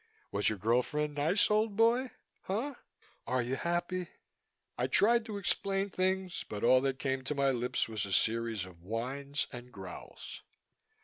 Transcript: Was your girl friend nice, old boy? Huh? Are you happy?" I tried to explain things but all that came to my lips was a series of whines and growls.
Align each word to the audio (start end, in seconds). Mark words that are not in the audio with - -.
Was 0.31 0.49
your 0.49 0.57
girl 0.57 0.81
friend 0.81 1.13
nice, 1.13 1.51
old 1.51 1.75
boy? 1.75 2.09
Huh? 2.45 2.73
Are 3.27 3.43
you 3.43 3.55
happy?" 3.55 4.07
I 4.75 4.87
tried 4.87 5.25
to 5.25 5.37
explain 5.37 5.91
things 5.91 6.43
but 6.49 6.63
all 6.63 6.81
that 6.81 6.97
came 6.97 7.23
to 7.25 7.35
my 7.35 7.51
lips 7.51 7.87
was 7.87 8.03
a 8.07 8.11
series 8.11 8.65
of 8.65 8.81
whines 8.81 9.45
and 9.51 9.71
growls. 9.71 10.41